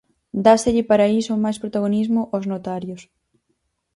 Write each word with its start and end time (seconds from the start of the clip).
Dáselle 0.45 0.83
para 0.89 1.11
iso 1.19 1.41
máis 1.43 1.57
protagonismo 1.63 2.21
aos 2.33 2.45
notarios. 2.53 3.01